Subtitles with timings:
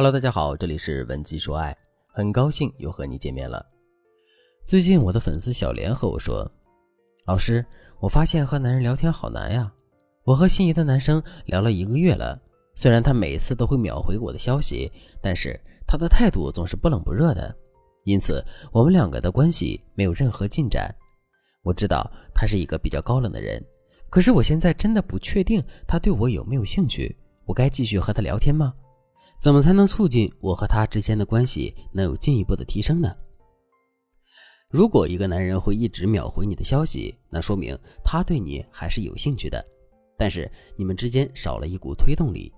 [0.00, 1.76] Hello，大家好，这里是文姬说爱，
[2.06, 3.62] 很高兴又和你见面了。
[4.66, 6.50] 最近我的粉丝小莲和我说
[7.28, 7.62] ：“老师，
[8.00, 9.70] 我发现和男人聊天好难呀。
[10.24, 12.40] 我和心仪的男生聊了一个月了，
[12.74, 15.54] 虽然他每次都会秒回我的消息，但是
[15.86, 17.54] 他的态度总是不冷不热的，
[18.04, 18.42] 因此
[18.72, 20.90] 我们两个的关系没有任何进展。
[21.62, 23.62] 我知道他是一个比较高冷的人，
[24.08, 27.14] 可是我现在真的不确定他对我有没有兴趣，
[27.44, 28.72] 我该继续和他聊天吗？”
[29.40, 33.10] 怎么才能促进我和他之间的关系能有进一步的提升呢？
[34.68, 39.64] 如果一个男人会一直秒回你的消息，那说明他对你还是有兴趣的，
[40.18, 42.52] 但是你们之间少了一股推动力，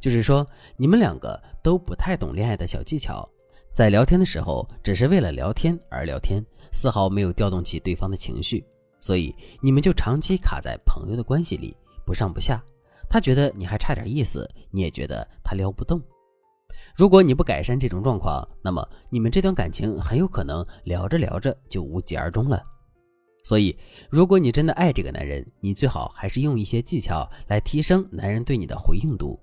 [0.00, 0.44] 就是说
[0.76, 3.26] 你们两个都不太懂恋爱的小技巧，
[3.72, 8.64] 在聊天的时候只是为了聊天而聊天，丝毫没有调动起对方的情绪，
[9.00, 12.60] 所以你们就长期卡在朋友的关系里，不上不下。
[13.12, 16.00] 他觉得你还差点意思，你也觉得他撩不动。
[16.96, 22.64] 如果你不改善这种状况，那么你们这段感情很有可能聊着聊着就无疾而终了。
[23.44, 23.76] 所以，
[24.08, 29.38] 如果你真的爱这个男人，你最好还是用一些技巧来提升男人对你的回应度。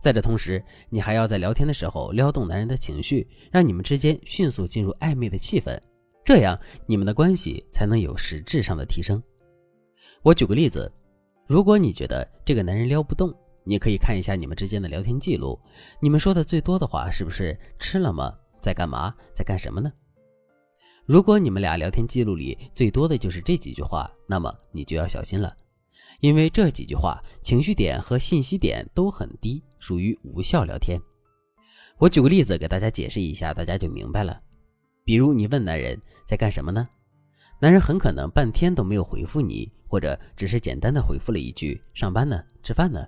[0.00, 5.76] 在这同时，你还要在聊天的时候撩动男人的情绪，让你们之间迅速进入暧昧的气氛，
[6.24, 9.20] 这样你们的关系才能有实质上的提升。
[10.22, 10.88] 我举个例子。
[11.46, 13.32] 如果你觉得这个男人撩不动，
[13.64, 15.60] 你可以看一下你们之间的聊天记录，
[16.00, 18.34] 你们说的最多的话是不是吃了吗？
[18.62, 19.14] 在干嘛？
[19.34, 19.92] 在干什么呢？
[21.04, 25.54] 如果你们俩聊天记录里最多的就是这几句话，那么你就要小心了，
[26.20, 30.98] 因为这几句话情绪点和信息点都很低，属于无效聊天。
[31.98, 34.40] 我举个例子给大家解释一下，大家就明白了。
[35.04, 36.88] 比如你问男人在干什么呢？
[37.60, 39.70] 男人很可能半天都没有回复你。
[39.94, 43.06] 或者只是简单的回复了一句“上班呢，吃饭呢”，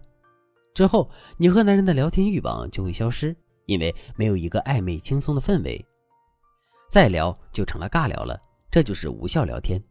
[0.73, 3.35] 之后你和男人的聊天欲望就会消失，
[3.65, 5.85] 因为没有一个暧昧轻松的氛围，
[6.89, 9.83] 再聊就成了尬聊了，这就是无效聊天。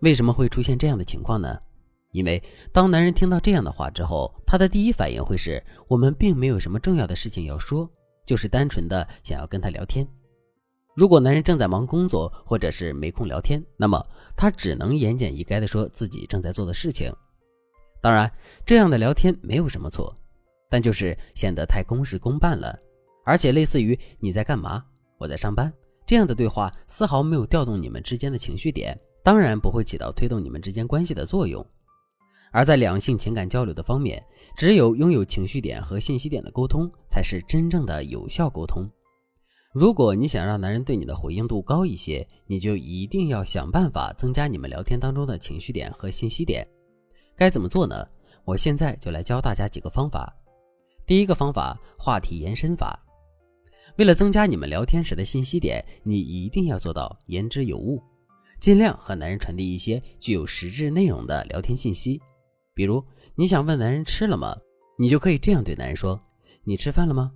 [0.00, 1.54] 为什么会出现这样的情况呢？
[2.12, 2.42] 因为
[2.72, 7.86] 当男人听到这样的话之后，他的第一反应会是我们并没有什么重要的事情要说，
[8.24, 10.08] 就是单纯的想要跟他聊天。
[10.94, 14.04] 如果男人正在忙工作，或者是没空聊天，那么
[14.36, 17.10] 他只能言简意赅地说自己正在做的事情。
[18.00, 18.30] 当然，
[18.66, 20.14] 这样的聊天没有什么错，
[20.68, 22.78] 但就是显得太公事公办了，
[23.24, 24.84] 而且类似于“你在干嘛？
[25.16, 25.72] 我在上班”
[26.04, 31.64] 这样的对话，丝毫没有调动你们之间的情绪点，当然不会起到推动你们之间关系的作用。
[32.50, 34.22] 而在两性情感交流的方面，
[34.56, 38.86] 只有拥有情绪点和信息点的沟通，才是真正的有效沟通。
[39.72, 46.66] 如果你想让男人对你的回应度高一些，你就一定要想办法增加你们聊天当中的情绪点和信息点。
[47.34, 48.06] 该怎么做呢？
[48.44, 50.30] 我现在就来教大家几个方法。
[51.06, 53.02] 第一个方法，话题延伸法。
[53.96, 57.98] 为了增加你们聊天时的信息点，你一定要做到言之有物，
[58.60, 62.20] 尽量和男人传递一些具有实质内容的聊天信息。
[62.74, 63.02] 比如，
[63.34, 64.54] 你想问男人吃了吗？
[64.98, 66.20] 你就可以这样对男人说
[66.62, 67.32] ：“你吃饭了吗？”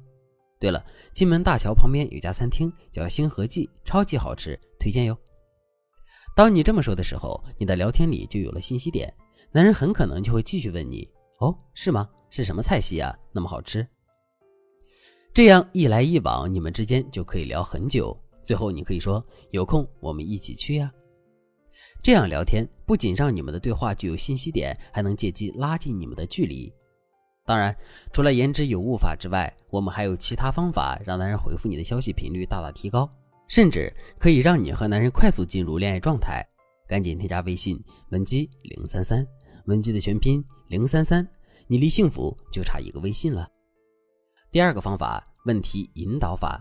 [0.59, 5.17] 对了，金门大桥旁边有家餐厅叫星河记，超级好吃，推荐哟。
[6.35, 9.13] 当你这么说的时候，你的聊天里就有了信息点，
[9.53, 11.09] 男人很可能就会继续问你
[11.41, 12.09] ：“哦，是吗？
[12.31, 13.15] 是什么菜系啊？
[13.33, 13.87] 那么好吃？”
[15.35, 18.19] 这样一来一往，你们之间就可以聊很久。
[18.43, 20.91] 最后你可以说：“有空我们一起去呀。”
[22.03, 26.73] 这样聊天不仅让你们的对话具有信息点，还能借机拉近你们的距离。
[27.47, 27.75] 当然，
[28.13, 33.09] 除了言之有物法之外，我们还有其他方法让男人回复你的消息频率大大提高，
[33.47, 36.45] 甚至可以让你和男人快速进入恋爱状态。
[36.89, 37.81] 赶紧添加微信
[38.11, 39.25] 文姬零三三，
[39.67, 41.27] 文姬的全拼零三三，
[41.69, 43.49] 你离幸福就差一个微信了。
[44.51, 46.61] 第二个方法，问题引导法。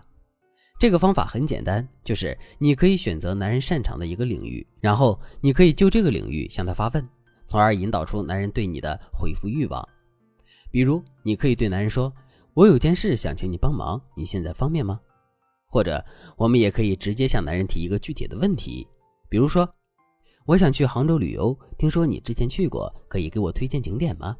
[0.78, 7.08] 这个方法很简单，就是你可以选择男人擅长的一个领域，然后你可以就这个领域向他发问，
[7.44, 9.88] 从而引导出男人对你的回复欲望。
[10.76, 12.12] 比如，你可以对男人说
[12.52, 15.00] ：“我有件事想请你帮忙，你现在方便吗？”
[15.72, 16.04] 或者，
[16.36, 18.86] 我们也可以直接向男人提一个具体的问题，
[19.30, 19.66] 比如说
[20.44, 24.36] ：“我想去杭州旅游，听说你之前去过，可以给我推荐景点吗？”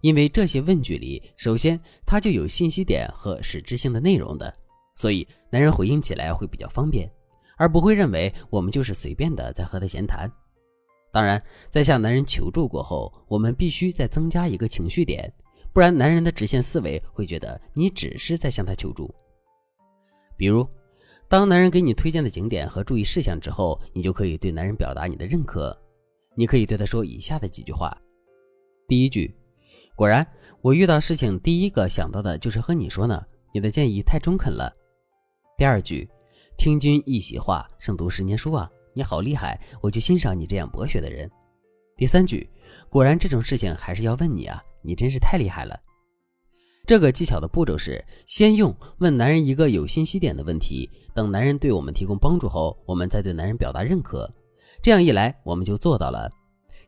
[0.00, 4.50] 因为这些问句里，首先它就有信息点和实质性的内容的，
[4.94, 7.06] 所以男人回应起来会比较方便，
[7.58, 10.32] 而不会认为我们就是随便的在和他闲谈。
[11.16, 15.32] 当然，在向男人求助过后，我们必须再增加一个情绪点，
[15.72, 19.10] 不然男人的直线思维会觉得你只是在向他求助。
[20.36, 20.68] 比如，
[21.26, 25.74] 当男人给你推荐的景点和注意事项之后，你就可以对男人表达你的认可。
[26.34, 27.96] 你可以对他说以下的几句话：
[28.86, 29.34] 第一句，
[29.94, 30.26] 果然，
[30.60, 33.24] 我遇到事情第一个想到的就是和你说呢。
[33.54, 34.70] 你的建议太中肯了。
[35.56, 36.06] 第二句，
[36.58, 38.70] 听君一席话，胜读十年书啊！
[38.96, 41.30] 你好厉害，我就欣赏你这样博学的人。
[41.98, 42.48] 第三句，
[42.88, 45.78] 果然这种事情还是要问你啊，你真是太厉害了。
[46.86, 54.32] 这个技巧的步骤是：先用问男人一个有信息点的问题，等男人对我们提供帮助后，我们再对男人表达认可。
[54.80, 56.30] 这样一来，我们就做到了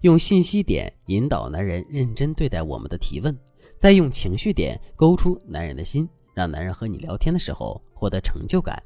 [0.00, 3.38] 用信息点引导男人认真对待我们的提问，
[3.78, 6.08] 再用情绪点勾出男人的心。
[6.32, 8.82] 让男人和你聊天的时候获得成就感，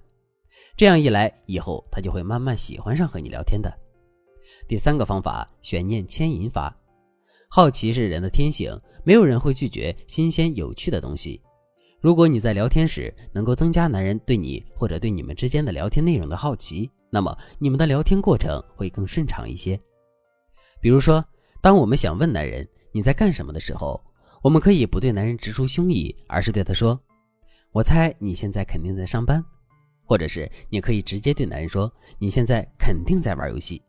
[0.76, 3.72] 这样一来，以后他就会慢慢喜欢上和你聊天的。
[4.66, 6.74] 第三个方法，悬念牵引法。
[7.48, 11.40] 好奇是人的天性，没有人会拒绝新鲜有趣的东西。
[12.00, 19.78] 如果你在聊天时能够增加男人对你或者对你们之间的聊天内容的好奇，那么你们的聊天过程会更顺畅一些。
[20.80, 21.24] 比如说，
[21.60, 24.02] 当我们想问男人你在干什么的时候，
[24.42, 26.98] 我们可以不对男人直抒胸臆，而是对他说。
[27.70, 29.44] 我猜你现在肯定在上班，
[30.12, 33.80] 或者是你可以直接对男人说：“你现在肯定在玩游戏。”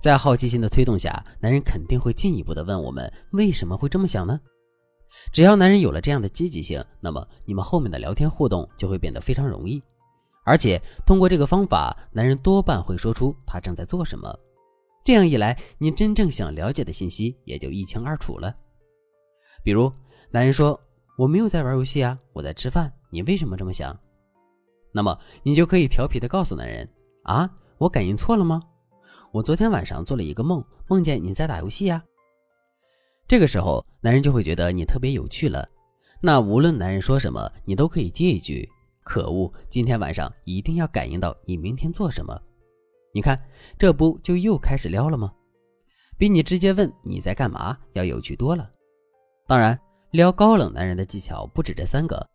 [0.00, 4.40] 在好奇心的推动下，男人肯定会进一步的问我们为什么会这么想呢？
[5.32, 9.82] 只要男人有了这样的积极性，那么你们后面的聊天互动就会变得非常容易。
[10.44, 14.32] 而且通过这个方法，男人多半会说出他正在做什么。
[15.04, 18.54] 这样一来，你真正想了解的信息也就一清二楚了。
[19.64, 19.92] 比如，
[20.30, 20.80] 男人说。
[21.18, 22.90] 我没有在玩游戏啊，我在吃饭。
[23.10, 23.96] 你为什么这么想？
[24.92, 26.88] 那么你就可以调皮的告诉男人
[27.24, 28.62] 啊，我感应错了吗？
[29.32, 32.02] 我昨天晚上做了一个梦，梦见你在打游戏呀。
[33.26, 35.66] 这个时候，男人就会觉得你特别有趣了。
[36.20, 38.68] 那无论男人说什么，你都可以接一句
[39.02, 42.38] ：“可恶，今天晚上一定要感应到你明天做什么。”
[43.14, 43.38] 你看，
[43.78, 45.32] 这不就又开始撩了吗？
[46.18, 48.70] 比你直接问你在干嘛要有趣多了。
[49.46, 49.78] 当然。
[50.12, 52.28] 撩高冷男人的技巧不止这三个。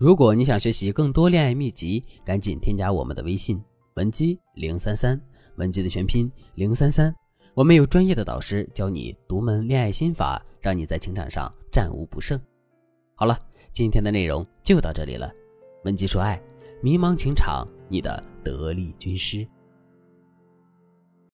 [0.00, 3.62] 如果你想学习更多恋爱秘籍，赶紧添加我们的微信
[3.96, 5.20] 文姬零三三，
[5.56, 7.14] 文姬的全拼零三三。
[7.52, 12.40] 我们有专业的导师教你独门恋爱心法，让你在情场上战无不胜。
[13.14, 13.38] 好了，
[13.72, 15.30] 今天的内容就到这里了。
[15.84, 16.42] 文姬说爱，
[16.82, 19.46] 迷茫情场，你的得力军师。